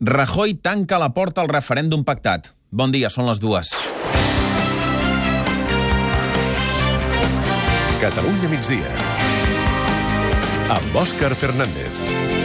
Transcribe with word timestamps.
Rajoy 0.00 0.54
tanca 0.54 0.98
la 1.02 1.08
porta 1.10 1.42
al 1.42 1.48
referèndum 1.50 2.04
pactat. 2.06 2.52
Bon 2.70 2.92
dia, 2.94 3.10
són 3.10 3.26
les 3.26 3.40
dues. 3.42 3.72
Catalunya 7.98 8.52
migdia. 8.52 8.94
Amb 10.78 11.00
Òscar 11.02 11.34
Fernández. 11.34 12.37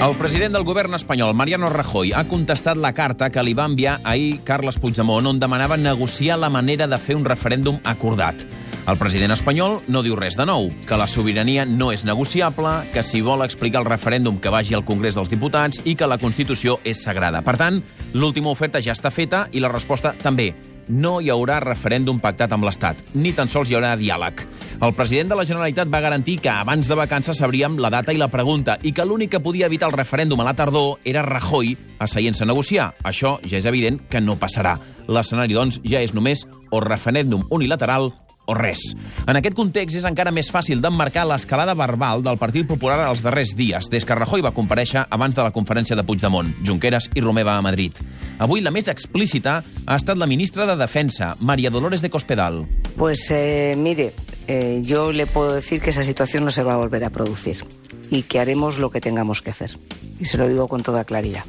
El 0.00 0.14
president 0.16 0.54
del 0.54 0.64
govern 0.64 0.94
espanyol, 0.96 1.34
Mariano 1.36 1.68
Rajoy, 1.68 2.14
ha 2.16 2.22
contestat 2.24 2.78
la 2.80 2.94
carta 2.96 3.26
que 3.28 3.42
li 3.44 3.52
va 3.52 3.66
enviar 3.68 3.98
ahir 4.08 4.38
Carles 4.48 4.78
Puigdemont, 4.80 5.28
on 5.28 5.40
demanava 5.42 5.76
negociar 5.76 6.38
la 6.40 6.48
manera 6.48 6.86
de 6.88 6.96
fer 6.96 7.18
un 7.18 7.26
referèndum 7.28 7.76
acordat. 7.84 8.40
El 8.88 8.96
president 8.96 9.36
espanyol 9.36 9.82
no 9.92 10.00
diu 10.00 10.16
res 10.16 10.40
de 10.40 10.48
nou, 10.48 10.70
que 10.88 10.96
la 10.96 11.04
sobirania 11.04 11.68
no 11.68 11.90
és 11.92 12.06
negociable, 12.08 12.72
que 12.94 13.04
si 13.04 13.20
vol 13.20 13.44
explicar 13.44 13.84
el 13.84 13.90
referèndum 13.92 14.40
que 14.40 14.48
vagi 14.48 14.72
al 14.72 14.88
Congrés 14.88 15.20
dels 15.20 15.28
Diputats 15.28 15.84
i 15.84 15.98
que 16.00 16.08
la 16.08 16.18
Constitució 16.18 16.80
és 16.80 17.04
sagrada. 17.04 17.44
Per 17.44 17.58
tant, 17.60 17.84
l'última 18.16 18.56
oferta 18.56 18.80
ja 18.80 18.96
està 18.96 19.12
feta 19.12 19.50
i 19.52 19.60
la 19.60 19.68
resposta 19.68 20.16
també 20.16 20.54
no 20.90 21.20
hi 21.22 21.30
haurà 21.30 21.60
referèndum 21.62 22.18
pactat 22.20 22.52
amb 22.52 22.66
l'Estat, 22.66 23.00
ni 23.14 23.32
tan 23.32 23.48
sols 23.48 23.70
hi 23.70 23.76
haurà 23.78 23.94
diàleg. 23.96 24.44
El 24.82 24.94
president 24.98 25.30
de 25.30 25.38
la 25.38 25.46
Generalitat 25.46 25.90
va 25.92 26.02
garantir 26.02 26.38
que 26.42 26.50
abans 26.50 26.88
de 26.88 26.98
vacances 26.98 27.38
sabríem 27.38 27.78
la 27.78 27.90
data 27.90 28.12
i 28.12 28.18
la 28.20 28.30
pregunta 28.32 28.78
i 28.82 28.92
que 28.92 29.04
l'únic 29.06 29.36
que 29.36 29.42
podia 29.44 29.68
evitar 29.70 29.90
el 29.90 29.96
referèndum 29.96 30.40
a 30.40 30.48
la 30.48 30.56
tardor 30.58 30.98
era 31.04 31.22
Rajoy 31.22 31.76
asseient-se 32.00 32.44
a 32.44 32.50
negociar. 32.50 32.90
Això 33.04 33.38
ja 33.46 33.60
és 33.60 33.68
evident 33.68 34.00
que 34.10 34.20
no 34.20 34.38
passarà. 34.40 34.78
L'escenari, 35.06 35.54
doncs, 35.54 35.80
ja 35.84 36.02
és 36.02 36.14
només 36.14 36.46
o 36.70 36.80
referèndum 36.80 37.46
unilateral 37.50 38.12
o 38.50 38.56
res. 38.58 38.82
En 39.26 39.38
aquest 39.38 39.54
context 39.58 40.00
és 40.00 40.06
encara 40.08 40.34
més 40.34 40.50
fàcil 40.50 40.82
d'emmarcar 40.82 41.26
l'escalada 41.28 41.76
verbal 41.78 42.24
del 42.26 42.40
Partit 42.40 42.66
Popular 42.66 42.98
els 43.06 43.22
darrers 43.22 43.54
dies, 43.56 43.86
des 43.92 44.06
que 44.06 44.18
Rajoy 44.18 44.42
va 44.42 44.54
compareixer 44.56 45.06
abans 45.08 45.36
de 45.36 45.44
la 45.46 45.54
conferència 45.54 45.96
de 45.96 46.04
Puigdemont, 46.06 46.52
Junqueras 46.66 47.10
i 47.14 47.22
Romeva 47.22 47.56
a 47.56 47.62
Madrid. 47.62 47.94
Avui 48.40 48.64
la 48.64 48.72
més 48.74 48.88
explícita 48.90 49.60
ha 49.86 49.96
estat 49.96 50.18
la 50.18 50.26
ministra 50.26 50.66
de 50.66 50.76
Defensa, 50.80 51.34
María 51.40 51.70
Dolores 51.70 52.02
de 52.02 52.10
Cospedal. 52.10 52.64
Pues 52.96 53.30
eh, 53.30 53.74
mire, 53.76 54.12
eh, 54.48 54.80
yo 54.84 55.12
le 55.12 55.26
puedo 55.26 55.52
decir 55.52 55.80
que 55.80 55.90
esa 55.90 56.02
situación 56.02 56.44
no 56.44 56.50
se 56.50 56.62
va 56.62 56.74
a 56.74 56.76
volver 56.76 57.04
a 57.04 57.10
producir 57.10 57.64
y 58.10 58.22
que 58.22 58.40
haremos 58.40 58.78
lo 58.78 58.90
que 58.90 59.00
tengamos 59.00 59.42
que 59.42 59.50
hacer. 59.50 59.78
Y 60.18 60.24
se 60.24 60.38
lo 60.38 60.48
digo 60.48 60.68
con 60.68 60.82
toda 60.82 61.04
claridad. 61.04 61.44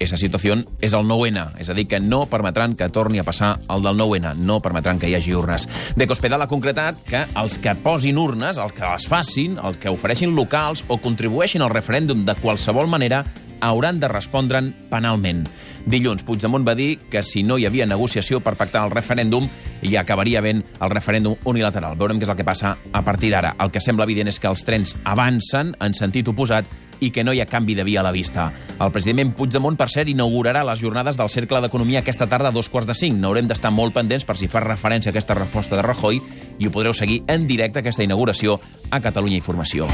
Esa 0.00 0.16
situació 0.16 0.54
és 0.80 0.94
el 0.96 1.04
9-N, 1.04 1.60
és 1.60 1.68
a 1.68 1.74
dir, 1.76 1.84
que 1.84 1.98
no 2.00 2.22
permetran 2.32 2.72
que 2.72 2.88
torni 2.88 3.20
a 3.20 3.24
passar 3.26 3.50
el 3.68 3.84
del 3.84 3.98
9-N, 4.00 4.32
no 4.48 4.56
permetran 4.64 4.98
que 4.98 5.10
hi 5.10 5.14
hagi 5.18 5.34
urnes. 5.36 5.66
De 5.92 6.06
Cospedal 6.08 6.40
ha 6.40 6.48
concretat 6.48 7.02
que 7.04 7.26
els 7.36 7.58
que 7.60 7.76
posin 7.84 8.16
urnes, 8.16 8.56
els 8.56 8.72
que 8.72 8.86
les 8.86 9.06
facin, 9.06 9.58
els 9.60 9.76
que 9.76 9.92
ofereixin 9.92 10.32
locals 10.32 10.86
o 10.88 10.96
contribueixin 11.04 11.60
al 11.60 11.74
referèndum 11.76 12.24
de 12.24 12.38
qualsevol 12.40 12.88
manera, 12.88 13.26
hauran 13.60 14.00
de 14.00 14.08
respondre'n 14.08 14.72
penalment. 14.88 15.44
Dilluns, 15.84 16.24
Puigdemont 16.24 16.64
va 16.64 16.74
dir 16.74 16.94
que 17.12 17.20
si 17.22 17.44
no 17.44 17.58
hi 17.60 17.68
havia 17.68 17.84
negociació 17.84 18.40
per 18.40 18.56
pactar 18.56 18.86
el 18.88 18.96
referèndum, 18.96 19.50
hi 19.84 19.96
acabaria 20.00 20.40
ben 20.40 20.64
el 20.64 20.96
referèndum 20.96 21.36
unilateral. 21.44 22.00
Veurem 22.00 22.16
què 22.16 22.24
és 22.24 22.32
el 22.32 22.40
que 22.40 22.48
passa 22.48 22.78
a 22.92 23.04
partir 23.04 23.34
d'ara. 23.36 23.52
El 23.60 23.68
que 23.68 23.84
sembla 23.84 24.08
evident 24.08 24.32
és 24.32 24.40
que 24.40 24.48
els 24.48 24.64
trens 24.64 24.96
avancen 25.04 25.76
en 25.76 25.92
sentit 25.92 26.28
oposat 26.32 26.88
i 27.00 27.10
que 27.10 27.24
no 27.24 27.32
hi 27.32 27.40
ha 27.40 27.48
canvi 27.50 27.74
de 27.74 27.84
via 27.84 28.00
a 28.00 28.06
la 28.06 28.12
vista. 28.12 28.50
El 28.78 28.92
president 28.92 29.34
Puigdemont, 29.36 29.76
per 29.76 29.90
cert, 29.90 30.08
inaugurarà 30.08 30.64
les 30.64 30.80
jornades 30.80 31.18
del 31.18 31.32
Cercle 31.32 31.60
d'Economia 31.64 32.04
aquesta 32.04 32.28
tarda 32.28 32.48
a 32.48 32.56
dos 32.56 32.68
quarts 32.68 32.88
de 32.88 32.96
cinc. 32.96 33.18
N'haurem 33.20 33.48
d'estar 33.50 33.72
molt 33.74 33.96
pendents 33.96 34.24
per 34.24 34.36
si 34.38 34.48
fa 34.48 34.64
referència 34.64 35.10
a 35.10 35.16
aquesta 35.16 35.38
resposta 35.38 35.76
de 35.76 35.86
Rajoy 35.86 36.20
i 36.58 36.66
ho 36.66 36.74
podreu 36.74 36.94
seguir 36.94 37.22
en 37.26 37.46
directe, 37.50 37.80
aquesta 37.80 38.06
inauguració, 38.06 38.60
a 38.90 39.00
Catalunya 39.00 39.40
Informació. 39.40 39.88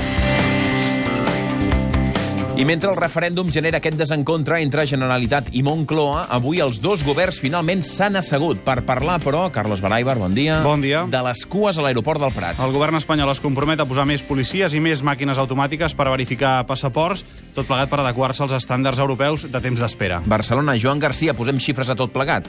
I 2.56 2.64
mentre 2.64 2.88
el 2.88 2.96
referèndum 2.96 3.50
genera 3.52 3.76
aquest 3.82 3.98
desencontre 4.00 4.62
entre 4.64 4.86
Generalitat 4.88 5.50
i 5.52 5.60
Moncloa, 5.60 6.22
avui 6.32 6.62
els 6.64 6.78
dos 6.80 7.02
governs 7.04 7.36
finalment 7.36 7.82
s'han 7.84 8.16
assegut 8.16 8.62
per 8.64 8.78
parlar, 8.88 9.18
però, 9.20 9.42
Carlos 9.52 9.82
Baraibar, 9.84 10.14
bon 10.16 10.32
dia. 10.32 10.62
Bon 10.64 10.80
dia. 10.80 11.02
De 11.12 11.20
les 11.26 11.42
cues 11.52 11.76
a 11.76 11.84
l'aeroport 11.84 12.24
del 12.24 12.32
Prat. 12.32 12.62
El 12.64 12.72
govern 12.72 12.96
espanyol 12.96 13.34
es 13.34 13.42
compromet 13.44 13.82
a 13.84 13.86
posar 13.88 14.06
més 14.08 14.24
policies 14.24 14.72
i 14.72 14.80
més 14.80 15.04
màquines 15.04 15.36
automàtiques 15.36 15.92
per 15.98 16.08
verificar 16.08 16.62
passaports, 16.64 17.26
tot 17.52 17.68
plegat 17.68 17.92
per 17.92 18.00
adequar-se 18.00 18.46
als 18.46 18.56
estàndards 18.56 19.04
europeus 19.04 19.44
de 19.52 19.60
temps 19.60 19.84
d'espera. 19.84 20.22
Barcelona, 20.24 20.78
Joan 20.80 21.04
Garcia, 21.04 21.36
posem 21.36 21.60
xifres 21.60 21.92
a 21.92 21.98
tot 21.98 22.16
plegat. 22.16 22.48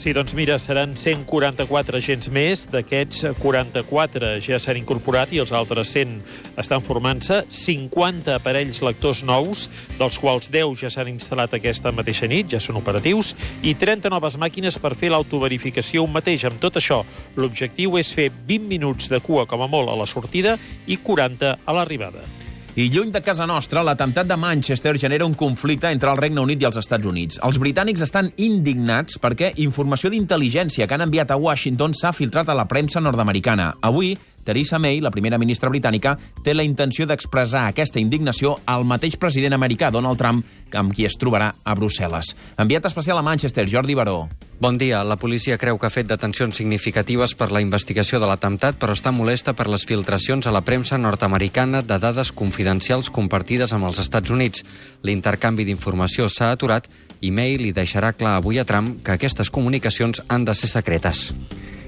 Sí, 0.00 0.14
doncs 0.16 0.32
mira, 0.32 0.54
seran 0.62 0.94
144 0.96 1.98
agents 1.98 2.30
més. 2.32 2.62
D'aquests 2.70 3.24
44 3.40 4.30
ja 4.44 4.58
s'han 4.62 4.78
incorporat 4.80 5.32
i 5.34 5.40
els 5.42 5.52
altres 5.52 5.92
100 5.92 6.56
estan 6.62 6.84
formant-se. 6.86 7.42
50 7.52 8.36
aparells 8.38 8.80
lectors 8.86 9.20
nous, 9.26 9.66
dels 9.98 10.18
quals 10.22 10.48
10 10.48 10.84
ja 10.84 10.92
s'han 10.94 11.10
instal·lat 11.12 11.58
aquesta 11.58 11.92
mateixa 11.92 12.30
nit, 12.30 12.48
ja 12.54 12.62
són 12.62 12.80
operatius, 12.80 13.34
i 13.60 13.74
30 13.74 14.12
noves 14.14 14.38
màquines 14.40 14.78
per 14.80 14.94
fer 14.96 15.10
l'autoverificació 15.12 16.06
un 16.06 16.14
mateix. 16.16 16.46
Amb 16.48 16.62
tot 16.62 16.78
això, 16.80 17.02
l'objectiu 17.36 17.98
és 18.00 18.14
fer 18.14 18.30
20 18.30 18.70
minuts 18.70 19.10
de 19.12 19.20
cua 19.20 19.44
com 19.50 19.66
a 19.66 19.68
molt 19.68 19.92
a 19.92 19.98
la 19.98 20.08
sortida 20.08 20.56
i 20.86 20.96
40 21.02 21.58
a 21.60 21.76
l'arribada. 21.76 22.49
I 22.76 22.86
lluny 22.88 23.10
de 23.10 23.18
casa 23.20 23.48
nostra, 23.50 23.82
l'atemptat 23.82 24.28
de 24.30 24.36
Manchester 24.38 24.92
genera 24.96 25.26
un 25.26 25.34
conflicte 25.34 25.90
entre 25.90 26.12
el 26.12 26.16
Regne 26.20 26.38
Unit 26.40 26.62
i 26.62 26.66
els 26.68 26.76
Estats 26.78 27.06
Units. 27.06 27.40
Els 27.42 27.58
britànics 27.58 28.04
estan 28.06 28.28
indignats 28.38 29.18
perquè 29.18 29.50
informació 29.64 30.10
d'intel·ligència 30.12 30.86
que 30.86 30.94
han 30.94 31.02
enviat 31.02 31.34
a 31.34 31.38
Washington 31.40 31.96
s'ha 31.98 32.12
filtrat 32.14 32.48
a 32.48 32.54
la 32.54 32.68
premsa 32.70 33.02
nord-americana. 33.02 33.72
Avui, 33.82 34.12
Theresa 34.44 34.78
May, 34.78 35.00
la 35.02 35.10
primera 35.10 35.38
ministra 35.38 35.68
britànica, 35.68 36.14
té 36.44 36.54
la 36.54 36.62
intenció 36.62 37.08
d'expressar 37.10 37.64
aquesta 37.66 37.98
indignació 37.98 38.60
al 38.70 38.86
mateix 38.86 39.18
president 39.18 39.58
americà, 39.58 39.90
Donald 39.90 40.22
Trump, 40.22 40.46
amb 40.70 40.94
qui 40.94 41.10
es 41.10 41.18
trobarà 41.18 41.50
a 41.64 41.74
Brussel·les. 41.74 42.36
Enviat 42.56 42.86
especial 42.86 43.18
a 43.18 43.26
Manchester, 43.26 43.66
Jordi 43.66 43.98
Baró. 43.98 44.28
Bon 44.60 44.76
dia. 44.76 44.98
La 45.08 45.16
policia 45.16 45.56
creu 45.56 45.78
que 45.80 45.88
ha 45.88 45.92
fet 45.94 46.04
detencions 46.04 46.58
significatives 46.60 47.32
per 47.32 47.46
la 47.48 47.62
investigació 47.64 48.18
de 48.20 48.26
l'atemptat, 48.28 48.76
però 48.76 48.92
està 48.92 49.08
molesta 49.08 49.54
per 49.56 49.64
les 49.72 49.86
filtracions 49.88 50.44
a 50.44 50.52
la 50.52 50.60
premsa 50.60 50.98
nord-americana 51.00 51.80
de 51.80 51.96
dades 51.96 52.28
confidencials 52.36 53.08
compartides 53.08 53.72
amb 53.72 53.88
els 53.88 54.02
Estats 54.04 54.28
Units. 54.28 54.60
L'intercanvi 55.00 55.64
d'informació 55.64 56.28
s'ha 56.28 56.50
aturat 56.52 56.90
i 57.24 57.32
May 57.32 57.56
li 57.56 57.72
deixarà 57.72 58.12
clar 58.12 58.34
avui 58.36 58.60
a 58.60 58.66
Trump 58.68 59.00
que 59.00 59.16
aquestes 59.16 59.48
comunicacions 59.48 60.20
han 60.28 60.44
de 60.44 60.52
ser 60.52 60.68
secretes. 60.68 61.30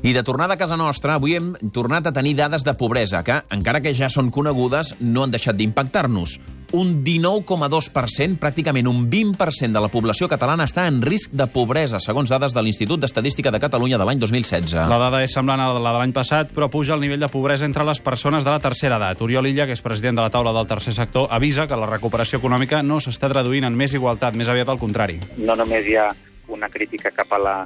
I 0.01 0.17
de 0.17 0.25
tornada 0.25 0.57
a 0.57 0.63
casa 0.65 0.81
nostra, 0.81 1.21
avui 1.21 1.37
hem 1.37 1.53
tornat 1.77 2.09
a 2.09 2.17
tenir 2.17 2.39
dades 2.41 2.65
de 2.65 2.73
pobresa 2.73 3.21
que, 3.23 3.37
encara 3.53 3.85
que 3.85 3.93
ja 3.93 4.09
són 4.09 4.33
conegudes, 4.33 4.97
no 4.99 5.27
han 5.27 5.37
deixat 5.37 5.61
d'impactar-nos. 5.61 6.41
Un 6.73 7.03
19,2%, 7.05 8.39
pràcticament 8.41 8.87
un 8.89 9.03
20% 9.13 9.77
de 9.77 9.81
la 9.85 9.91
població 9.93 10.25
catalana 10.25 10.65
està 10.65 10.87
en 10.89 11.03
risc 11.05 11.35
de 11.37 11.45
pobresa, 11.53 11.99
segons 12.01 12.31
dades 12.33 12.55
de 12.57 12.63
l'Institut 12.65 13.03
d'Estadística 13.03 13.53
de 13.53 13.61
Catalunya 13.61 13.99
de 14.01 14.07
l'any 14.09 14.23
2016. 14.23 14.79
La 14.89 15.01
dada 15.03 15.21
és 15.21 15.35
semblant 15.37 15.61
a 15.61 15.67
la 15.69 15.93
de 15.93 15.99
l'any 15.99 16.15
passat, 16.17 16.55
però 16.57 16.71
puja 16.73 16.97
el 16.97 17.05
nivell 17.05 17.21
de 17.21 17.29
pobresa 17.29 17.69
entre 17.69 17.85
les 17.85 18.01
persones 18.01 18.49
de 18.49 18.55
la 18.55 18.63
tercera 18.65 18.97
edat. 18.97 19.21
Oriol 19.21 19.51
Illa, 19.51 19.67
que 19.69 19.77
és 19.77 19.85
president 19.85 20.17
de 20.17 20.25
la 20.25 20.33
taula 20.33 20.57
del 20.57 20.71
tercer 20.71 20.97
sector, 20.97 21.29
avisa 21.29 21.69
que 21.69 21.77
la 21.77 21.91
recuperació 21.93 22.41
econòmica 22.41 22.81
no 22.81 23.03
s'està 23.05 23.29
traduint 23.29 23.69
en 23.69 23.77
més 23.77 23.93
igualtat, 23.93 24.33
més 24.33 24.49
aviat 24.49 24.73
al 24.73 24.81
contrari. 24.81 25.21
No 25.37 25.59
només 25.61 25.85
hi 25.85 26.01
ha 26.01 26.09
una 26.49 26.73
crítica 26.73 27.13
cap 27.13 27.37
a 27.37 27.43
la, 27.43 27.57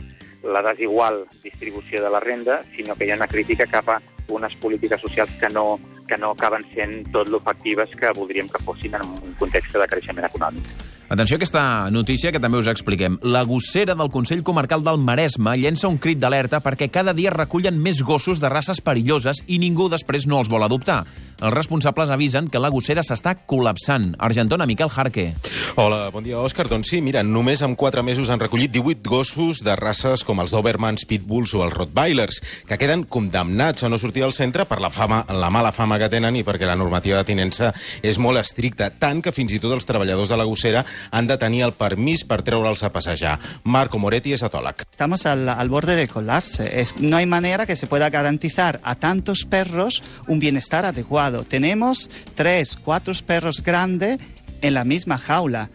la 0.43 0.67
desigual 0.67 1.29
distribució 1.47 2.03
de 2.03 2.11
la 2.11 2.19
renda, 2.19 2.65
sinó 2.75 2.99
que 2.99 3.07
hi 3.07 3.15
ha 3.15 3.23
una 3.23 3.31
crítica 3.31 3.71
cap 3.71 3.95
a 3.95 4.01
unes 4.29 4.57
polítiques 4.63 5.01
socials 5.01 5.31
que 5.41 5.49
no, 5.53 5.79
que 6.09 6.19
no 6.19 6.33
acaben 6.35 6.67
sent 6.75 7.11
tot 7.15 7.31
l'efectives 7.31 7.95
que 7.99 8.13
voldríem 8.17 8.49
que 8.49 8.63
fossin 8.65 8.99
en 8.99 9.09
un 9.17 9.35
context 9.39 9.75
de 9.77 9.89
creixement 9.91 10.29
econòmic. 10.29 10.77
Atenció 11.09 11.37
a 11.37 11.39
aquesta 11.39 11.63
notícia 11.95 12.33
que 12.35 12.41
també 12.43 12.59
us 12.59 12.67
expliquem. 12.67 13.21
La 13.23 13.45
gossera 13.47 13.95
del 13.95 14.11
Consell 14.11 14.43
Comarcal 14.43 14.83
del 14.83 14.99
Maresme 14.99 15.53
llença 15.55 15.87
un 15.87 16.01
crit 16.03 16.19
d'alerta 16.19 16.59
perquè 16.65 16.89
cada 16.91 17.15
dia 17.15 17.31
recullen 17.31 17.79
més 17.79 18.01
gossos 18.03 18.43
de 18.43 18.51
races 18.51 18.81
perilloses 18.83 19.45
i 19.47 19.61
ningú 19.63 19.87
després 19.93 20.27
no 20.27 20.41
els 20.43 20.51
vol 20.51 20.67
adoptar. 20.67 21.05
Els 21.37 21.53
responsables 21.53 22.09
avisen 22.09 22.47
que 22.49 22.61
la 22.63 22.71
gossera 22.73 23.03
s'està 23.05 23.35
col·lapsant. 23.45 24.15
Argentona, 24.25 24.65
Miquel 24.65 24.89
Jarque. 24.89 25.27
Hola, 25.77 26.07
bon 26.09 26.25
dia, 26.25 26.39
Òscar. 26.41 26.65
Doncs 26.71 26.89
sí, 26.95 27.03
mira, 27.05 27.21
només 27.23 27.61
en 27.61 27.75
4 27.77 28.01
mesos 28.07 28.31
han 28.33 28.41
recollit 28.41 28.73
18 28.73 29.05
gossos 29.05 29.61
de 29.65 29.75
races 29.77 30.25
com 30.25 30.41
els 30.41 30.55
Dobermans, 30.55 31.05
Pitbulls 31.05 31.53
o 31.53 31.61
els 31.67 31.75
Rottweilers, 31.77 32.41
que 32.65 32.79
queden 32.81 33.05
condemnats 33.05 33.85
a 33.85 33.91
no 33.93 33.99
sortir 34.01 34.25
al 34.25 34.33
centre 34.33 34.65
per 34.65 34.81
la 34.81 34.89
fama, 34.91 35.27
la 35.29 35.51
mala 35.53 35.75
fama 35.77 35.99
que 36.01 36.09
tenen 36.09 36.39
i 36.41 36.45
perquè 36.47 36.65
la 36.65 36.79
normativa 36.79 37.21
de 37.21 37.29
tinença 37.29 37.75
és 38.01 38.17
molt 38.17 38.41
estricta, 38.41 38.89
tant 38.97 39.21
que 39.21 39.35
fins 39.35 39.53
i 39.53 39.61
tot 39.61 39.77
els 39.77 39.85
treballadors 39.85 40.33
de 40.33 40.41
la 40.41 40.49
gossera 40.49 40.87
han 41.11 41.29
de 41.29 41.37
tenir 41.37 41.67
el 41.69 41.77
permís 41.77 42.25
per 42.25 42.41
treure'ls 42.47 42.87
a 42.87 42.93
passejar. 42.95 43.37
Marco 43.65 44.01
Moretti 44.01 44.33
és 44.33 44.47
etòleg. 44.47 44.87
Estamos 44.89 45.27
al, 45.29 45.51
al 45.53 45.69
borde 45.69 46.01
del 46.01 46.09
colapse. 46.09 46.65
Es, 46.81 46.97
no 46.97 47.19
hay 47.19 47.27
manera 47.27 47.67
que 47.67 47.77
se 47.77 47.87
pueda 47.87 48.09
garantizar 48.09 48.81
a 48.83 48.95
tantos 48.95 49.45
perros 49.45 50.03
un 50.29 50.41
bienestar 50.41 50.87
adecuado. 50.87 51.26
Tenemos 51.49 52.11
tres, 52.35 52.77
cuatro 52.77 53.13
perros 53.27 53.63
grandes 53.63 54.19
en 54.63 54.75
la 54.75 54.85
misma 54.85 55.19
jaula. 55.19 55.71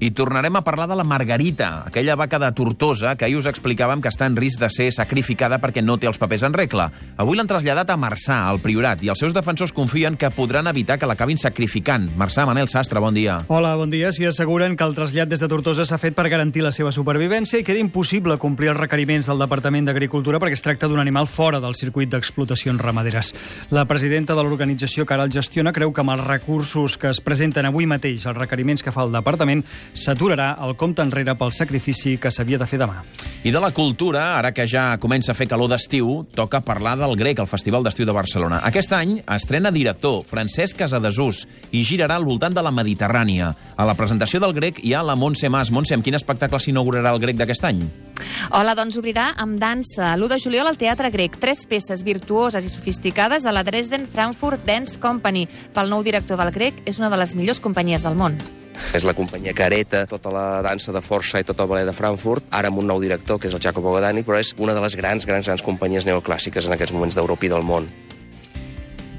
I 0.00 0.10
tornarem 0.10 0.56
a 0.56 0.64
parlar 0.64 0.88
de 0.88 0.96
la 0.96 1.04
Margarita, 1.04 1.84
aquella 1.86 2.16
vaca 2.16 2.38
de 2.40 2.50
Tortosa 2.52 3.14
que 3.14 3.24
ahir 3.24 3.36
us 3.38 3.46
explicàvem 3.46 4.00
que 4.02 4.10
està 4.10 4.26
en 4.26 4.34
risc 4.34 4.58
de 4.58 4.66
ser 4.66 4.88
sacrificada 4.90 5.60
perquè 5.62 5.84
no 5.84 5.94
té 6.02 6.08
els 6.10 6.18
papers 6.18 6.42
en 6.42 6.52
regla. 6.52 6.88
Avui 7.16 7.38
l'han 7.38 7.46
traslladat 7.46 7.92
a 7.94 7.96
Marçà, 7.96 8.40
al 8.48 8.58
Priorat, 8.58 9.04
i 9.06 9.12
els 9.12 9.22
seus 9.22 9.36
defensors 9.36 9.72
confien 9.72 10.16
que 10.18 10.32
podran 10.34 10.66
evitar 10.66 10.98
que 10.98 11.06
l'acabin 11.06 11.38
sacrificant. 11.38 12.08
Marçà, 12.18 12.42
Manel 12.44 12.66
Sastre, 12.68 12.98
bon 12.98 13.14
dia. 13.14 13.44
Hola, 13.46 13.76
bon 13.78 13.92
dia. 13.92 14.10
S'hi 14.10 14.26
asseguren 14.26 14.74
que 14.74 14.82
el 14.82 14.96
trasllat 14.98 15.30
des 15.30 15.44
de 15.44 15.48
Tortosa 15.48 15.86
s'ha 15.86 16.00
fet 16.02 16.18
per 16.18 16.26
garantir 16.28 16.66
la 16.66 16.74
seva 16.74 16.90
supervivència 16.90 17.62
i 17.62 17.64
que 17.64 17.76
era 17.76 17.82
impossible 17.82 18.36
complir 18.42 18.72
els 18.74 18.80
requeriments 18.80 19.30
del 19.30 19.46
Departament 19.46 19.86
d'Agricultura 19.86 20.42
perquè 20.42 20.58
es 20.58 20.66
tracta 20.66 20.90
d'un 20.90 20.98
animal 20.98 21.30
fora 21.30 21.62
del 21.62 21.78
circuit 21.78 22.10
d'explotacions 22.10 22.82
ramaderes. 22.82 23.30
La 23.70 23.86
presidenta 23.86 24.34
de 24.34 24.42
l'organització 24.42 25.06
que 25.06 25.14
ara 25.14 25.28
el 25.28 25.32
gestiona 25.32 25.72
creu 25.72 25.94
que 25.94 26.02
amb 26.02 26.16
els 26.16 26.26
recursos 26.26 26.98
que 26.98 27.14
es 27.14 27.22
presenten 27.22 27.70
avui 27.70 27.86
mateix, 27.86 28.26
els 28.26 28.42
requeriments 28.42 28.82
que 28.82 28.92
fa 28.92 29.06
el 29.06 29.14
departament, 29.14 29.62
s'aturarà 29.92 30.54
el 30.64 30.76
compte 30.80 31.04
enrere 31.04 31.34
pel 31.36 31.52
sacrifici 31.52 32.16
que 32.18 32.32
s'havia 32.32 32.58
de 32.58 32.66
fer 32.66 32.80
demà. 32.80 33.02
I 33.44 33.52
de 33.52 33.60
la 33.60 33.72
cultura, 33.76 34.38
ara 34.38 34.54
que 34.56 34.64
ja 34.64 34.96
comença 34.96 35.32
a 35.32 35.36
fer 35.36 35.44
calor 35.50 35.68
d'estiu, 35.68 36.24
toca 36.32 36.62
parlar 36.64 36.94
del 36.96 37.12
Grec, 37.20 37.42
el 37.42 37.50
Festival 37.50 37.84
d'Estiu 37.84 38.06
de 38.08 38.14
Barcelona. 38.16 38.62
Aquest 38.64 38.94
any 38.96 39.18
estrena 39.36 39.70
director, 39.74 40.22
Francesc 40.24 40.78
Casadesús, 40.80 41.42
i 41.70 41.84
girarà 41.84 42.16
al 42.16 42.24
voltant 42.24 42.56
de 42.56 42.64
la 42.64 42.72
Mediterrània. 42.72 43.52
A 43.76 43.84
la 43.84 43.96
presentació 43.98 44.40
del 44.40 44.56
Grec 44.56 44.80
hi 44.80 44.94
ha 44.94 45.04
la 45.04 45.14
Montse 45.14 45.52
Mas. 45.52 45.70
Montse, 45.70 45.92
amb 45.92 46.04
quin 46.06 46.16
espectacle 46.16 46.60
s'inaugurarà 46.60 47.12
el 47.12 47.20
Grec 47.20 47.36
d'aquest 47.36 47.68
any? 47.68 47.84
Hola, 48.56 48.72
doncs 48.78 48.96
obrirà 48.96 49.28
amb 49.36 49.60
dansa. 49.60 50.14
L'1 50.16 50.32
de 50.32 50.40
juliol 50.40 50.72
al 50.72 50.80
Teatre 50.80 51.12
Grec. 51.12 51.36
Tres 51.42 51.66
peces 51.68 52.04
virtuoses 52.06 52.64
i 52.64 52.72
sofisticades 52.72 53.44
de 53.44 53.52
la 53.52 53.64
Dresden 53.66 54.08
Frankfurt 54.08 54.64
Dance 54.64 54.96
Company. 55.00 55.44
Pel 55.76 55.92
nou 55.92 56.04
director 56.06 56.40
del 56.40 56.54
Grec, 56.54 56.84
és 56.88 57.00
una 57.02 57.12
de 57.12 57.20
les 57.20 57.36
millors 57.36 57.60
companyies 57.60 58.04
del 58.06 58.16
món. 58.16 58.40
És 58.94 59.06
la 59.06 59.14
companyia 59.16 59.54
que 59.56 59.66
hereta 59.66 60.04
tota 60.10 60.32
la 60.34 60.46
dansa 60.66 60.94
de 60.94 61.02
força 61.04 61.40
i 61.42 61.46
tot 61.46 61.60
el 61.60 61.70
ballet 61.70 61.88
de 61.88 61.96
Frankfurt, 61.96 62.48
ara 62.50 62.70
amb 62.72 62.82
un 62.82 62.90
nou 62.90 63.02
director, 63.02 63.40
que 63.40 63.50
és 63.50 63.54
el 63.54 63.62
Jacopo 63.62 63.94
Godani, 63.94 64.24
però 64.26 64.40
és 64.40 64.54
una 64.58 64.74
de 64.74 64.82
les 64.84 64.96
grans, 64.98 65.26
grans, 65.26 65.46
grans 65.46 65.64
companyies 65.66 66.08
neoclàssiques 66.08 66.66
en 66.66 66.76
aquests 66.78 66.94
moments 66.96 67.18
d'Europa 67.18 67.46
i 67.46 67.54
del 67.54 67.66
món. 67.66 67.90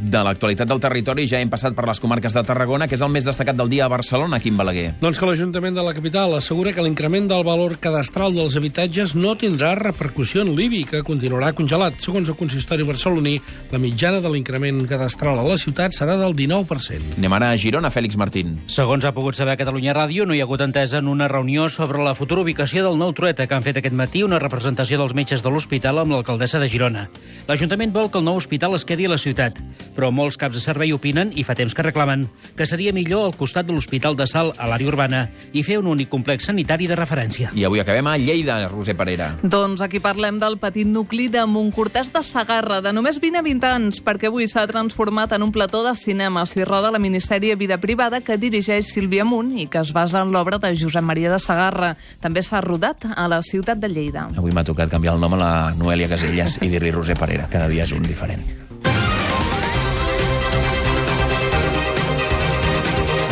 De 0.06 0.20
l'actualitat 0.22 0.70
del 0.70 0.78
territori 0.78 1.24
ja 1.26 1.40
hem 1.42 1.50
passat 1.50 1.74
per 1.74 1.88
les 1.90 1.98
comarques 1.98 2.34
de 2.36 2.42
Tarragona, 2.46 2.86
que 2.86 2.94
és 2.94 3.02
el 3.02 3.10
més 3.10 3.26
destacat 3.26 3.58
del 3.58 3.72
dia 3.72 3.88
a 3.88 3.90
Barcelona, 3.90 4.38
Quim 4.38 4.54
Balaguer. 4.60 4.92
Doncs 5.00 5.18
que 5.18 5.26
l'Ajuntament 5.26 5.74
de 5.74 5.82
la 5.82 5.96
capital 5.98 6.36
assegura 6.38 6.76
que 6.76 6.84
l'increment 6.86 7.26
del 7.32 7.42
valor 7.48 7.74
cadastral 7.82 8.36
dels 8.36 8.54
habitatges 8.60 9.16
no 9.18 9.34
tindrà 9.34 9.72
repercussió 9.80 10.44
en 10.46 10.52
l'IBI, 10.54 10.84
que 10.92 11.02
continuarà 11.08 11.50
congelat. 11.58 11.98
Segons 12.06 12.30
el 12.30 12.38
consistori 12.38 12.86
barceloní, 12.86 13.40
la 13.72 13.80
mitjana 13.82 14.20
de 14.22 14.30
l'increment 14.30 14.84
cadastral 14.86 15.42
a 15.42 15.48
la 15.48 15.58
ciutat 15.58 15.98
serà 15.98 16.20
del 16.22 16.38
19%. 16.38 17.18
Anem 17.18 17.38
ara 17.40 17.50
a 17.50 17.58
Girona, 17.58 17.90
Fèlix 17.90 18.14
Martín. 18.22 18.60
Segons 18.70 19.10
ha 19.10 19.14
pogut 19.18 19.34
saber 19.34 19.56
a 19.56 19.62
Catalunya 19.64 19.98
Ràdio, 19.98 20.30
no 20.30 20.38
hi 20.38 20.44
ha 20.44 20.46
hagut 20.46 20.62
entesa 20.62 21.02
en 21.02 21.10
una 21.10 21.32
reunió 21.32 21.66
sobre 21.74 22.06
la 22.06 22.14
futura 22.14 22.46
ubicació 22.46 22.86
del 22.86 23.02
nou 23.02 23.16
trueta 23.18 23.50
que 23.50 23.58
han 23.58 23.66
fet 23.66 23.82
aquest 23.82 23.98
matí 23.98 24.22
una 24.22 24.38
representació 24.44 25.02
dels 25.02 25.18
metges 25.18 25.42
de 25.42 25.50
l'hospital 25.50 26.04
amb 26.04 26.14
l'alcaldessa 26.14 26.62
de 26.62 26.70
Girona. 26.70 27.08
L'Ajuntament 27.50 27.98
vol 27.98 28.14
que 28.14 28.22
el 28.22 28.30
nou 28.30 28.38
hospital 28.38 28.78
es 28.78 28.86
quedi 28.86 29.10
a 29.10 29.16
la 29.16 29.22
ciutat, 29.22 29.58
però 29.96 30.12
molts 30.12 30.38
caps 30.38 30.58
de 30.58 30.62
servei 30.64 30.94
opinen, 30.94 31.32
i 31.34 31.46
fa 31.48 31.56
temps 31.56 31.74
que 31.74 31.86
reclamen, 31.86 32.28
que 32.56 32.68
seria 32.68 32.94
millor 32.94 33.26
al 33.26 33.36
costat 33.40 33.66
de 33.66 33.74
l'Hospital 33.74 34.18
de 34.20 34.28
Sal, 34.28 34.52
a 34.58 34.68
l'àrea 34.70 34.92
urbana, 34.92 35.22
i 35.54 35.64
fer 35.64 35.80
un 35.80 35.88
únic 35.92 36.10
complex 36.12 36.50
sanitari 36.50 36.90
de 36.92 36.98
referència. 37.00 37.52
I 37.56 37.66
avui 37.66 37.82
acabem 37.82 38.08
a 38.12 38.18
Lleida, 38.20 38.60
Roser 38.70 38.98
Parera. 39.00 39.32
Doncs 39.42 39.82
aquí 39.86 40.02
parlem 40.04 40.40
del 40.42 40.60
petit 40.62 40.88
nucli 40.88 41.28
de 41.32 41.46
Montcortès 41.48 42.12
de 42.14 42.24
Sagarra, 42.24 42.82
de 42.84 42.94
només 42.94 43.20
20 43.24 43.40
a 43.40 43.46
20 43.46 43.70
anys, 43.72 44.02
perquè 44.06 44.30
avui 44.30 44.50
s'ha 44.52 44.68
transformat 44.68 45.34
en 45.38 45.48
un 45.48 45.54
plató 45.56 45.84
de 45.86 45.96
cinema. 45.96 46.46
S'hi 46.46 46.68
roda 46.68 46.92
la 46.92 47.02
ministèria 47.02 47.56
Vida 47.56 47.80
Privada 47.80 48.22
que 48.22 48.38
dirigeix 48.42 48.92
Sílvia 48.92 49.26
Munt 49.26 49.56
i 49.58 49.70
que 49.72 49.82
es 49.82 49.94
basa 49.96 50.22
en 50.26 50.34
l'obra 50.36 50.60
de 50.60 50.74
Josep 50.76 51.06
Maria 51.06 51.32
de 51.32 51.40
Sagarra. 51.40 51.96
També 52.22 52.44
s'ha 52.44 52.62
rodat 52.66 53.08
a 53.16 53.30
la 53.32 53.42
ciutat 53.46 53.80
de 53.80 53.90
Lleida. 53.90 54.30
Avui 54.36 54.52
m'ha 54.52 54.66
tocat 54.68 54.92
canviar 54.92 55.16
el 55.16 55.24
nom 55.24 55.38
a 55.38 55.42
la 55.42 55.56
Noelia 55.80 56.12
Casellas 56.12 56.60
i 56.62 56.70
dir-li 56.70 56.94
Roser 56.96 57.18
Parera. 57.20 57.50
Cada 57.52 57.72
dia 57.72 57.88
és 57.88 57.96
un 57.96 58.04
diferent. 58.04 58.65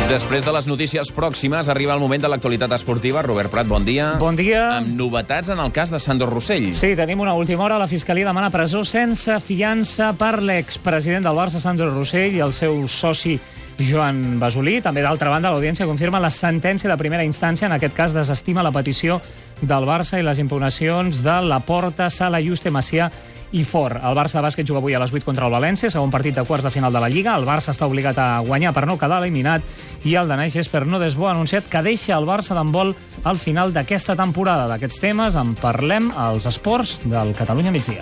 Després 0.03 0.43
de 0.43 0.51
les 0.51 0.65
notícies 0.67 1.09
pròximes, 1.15 1.69
arriba 1.71 1.93
el 1.95 2.01
moment 2.03 2.21
de 2.21 2.27
l'actualitat 2.27 2.73
esportiva. 2.75 3.21
Robert 3.23 3.49
Prat, 3.49 3.67
bon 3.69 3.85
dia. 3.87 4.09
Bon 4.19 4.35
dia. 4.35 4.65
Amb 4.81 4.91
novetats 4.99 5.53
en 5.53 5.61
el 5.63 5.71
cas 5.71 5.93
de 5.93 5.99
Sandro 6.03 6.27
Rossell. 6.27 6.73
Sí, 6.75 6.91
tenim 6.99 7.23
una 7.23 7.33
última 7.39 7.63
hora. 7.63 7.79
La 7.79 7.87
Fiscalia 7.87 8.27
demana 8.27 8.51
presó 8.51 8.83
sense 8.83 9.39
fiança 9.39 10.11
per 10.19 10.41
l'expresident 10.43 11.23
del 11.23 11.39
Barça, 11.39 11.63
Sandro 11.63 11.87
Rossell, 11.93 12.35
i 12.35 12.43
el 12.43 12.51
seu 12.53 12.83
soci 12.91 13.37
Joan 13.79 14.41
Basolí. 14.43 14.81
També, 14.83 15.01
d'altra 15.01 15.31
banda, 15.31 15.53
l'audiència 15.55 15.87
confirma 15.87 16.19
la 16.21 16.29
sentència 16.29 16.91
de 16.91 16.99
primera 16.99 17.23
instància. 17.23 17.71
En 17.71 17.77
aquest 17.79 17.95
cas, 17.95 18.13
desestima 18.13 18.61
la 18.61 18.75
petició 18.75 19.21
del 19.61 19.87
Barça 19.87 20.19
i 20.19 20.27
les 20.27 20.43
impugnacions 20.43 21.23
de 21.23 21.39
la 21.47 21.61
Porta, 21.63 22.11
Sala, 22.11 22.43
Juste, 22.43 22.75
Macià 22.75 23.07
i 23.53 23.63
Fort. 23.63 24.01
El 24.01 24.17
Barça 24.17 24.39
de 24.39 24.45
bàsquet 24.47 24.67
juga 24.67 24.81
avui 24.81 24.95
a 24.97 25.01
les 25.01 25.13
8 25.13 25.25
contra 25.25 25.45
el 25.47 25.53
València, 25.53 25.91
segon 25.93 26.11
partit 26.11 26.35
de 26.35 26.45
quarts 26.47 26.65
de 26.65 26.73
final 26.73 26.93
de 26.93 27.01
la 27.03 27.09
Lliga. 27.09 27.37
El 27.37 27.45
Barça 27.45 27.71
està 27.73 27.87
obligat 27.87 28.17
a 28.17 28.41
guanyar 28.45 28.73
per 28.73 28.87
no 28.89 28.97
quedar 28.97 29.21
eliminat 29.21 29.61
i 30.03 30.17
el 30.17 30.27
Daneix 30.27 30.57
per 30.73 30.85
no 30.89 30.99
desbo 30.99 31.29
ha 31.29 31.35
anunciat 31.35 31.69
que 31.69 31.85
deixa 31.85 32.17
el 32.17 32.25
Barça 32.25 32.57
d'handbol 32.57 32.95
al 33.23 33.37
final 33.37 33.73
d'aquesta 33.73 34.17
temporada. 34.17 34.67
D'aquests 34.71 34.99
temes 35.05 35.37
en 35.37 35.53
parlem 35.55 36.09
als 36.17 36.49
esports 36.49 36.99
del 37.05 37.35
Catalunya 37.37 37.71
migdia. 37.71 38.01